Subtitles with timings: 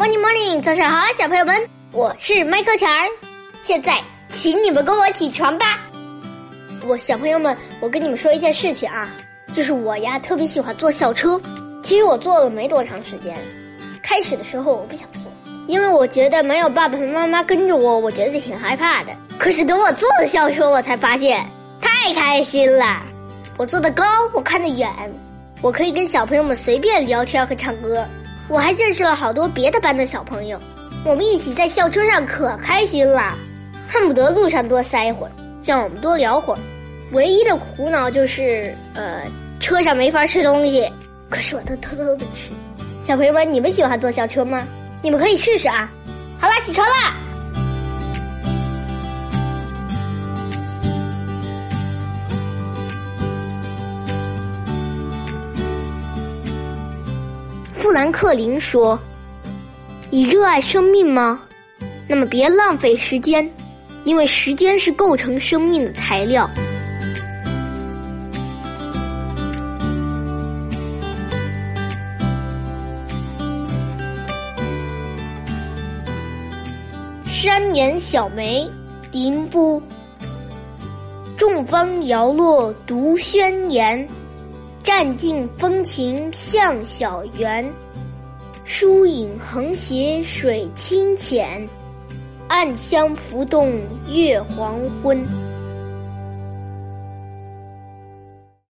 [0.00, 3.06] Morning Morning，早上好，小朋友们，我是麦克强儿。
[3.62, 4.00] 现在，
[4.30, 5.78] 请你们跟我起床吧。
[6.88, 9.10] 我小朋友们，我跟你们说一件事情啊，
[9.52, 11.38] 就是我呀特别喜欢坐校车。
[11.82, 13.36] 其实我坐了没多长时间，
[14.02, 15.20] 开始的时候我不想坐，
[15.66, 19.12] 因为我觉得没有爸爸和妈妈跟着我，我觉得挺害怕的。
[19.38, 21.44] 可是等我坐了校车，我才发现
[21.78, 23.02] 太开心了。
[23.58, 24.88] 我坐得高，我看得远，
[25.60, 28.02] 我可以跟小朋友们随便聊天和唱歌。
[28.50, 30.58] 我还认识了好多别的班的小朋友，
[31.04, 33.32] 我们一起在校车上可开心了，
[33.88, 35.30] 恨不得路上多塞一会儿，
[35.64, 36.58] 让我们多聊会儿。
[37.12, 39.22] 唯一的苦恼就是，呃，
[39.60, 40.90] 车上没法吃东西，
[41.28, 42.50] 可是我都偷偷的吃。
[43.06, 44.66] 小朋友们，你们喜欢坐校车吗？
[45.00, 45.88] 你们可以试试啊！
[46.40, 47.14] 好啦，起床啦！
[57.90, 58.96] 富兰克林说
[60.10, 61.42] ：“你热爱生命吗？
[62.06, 63.50] 那么别浪费时间，
[64.04, 66.48] 因为时间是构成生命的材料。”
[77.26, 78.70] 山岩小梅，
[79.10, 79.82] 林波。
[81.36, 84.08] 众芳摇落独宣言。
[84.82, 87.64] 占尽风情向小园，
[88.64, 91.68] 疏影横斜水清浅，
[92.48, 95.49] 暗香浮动月黄昏。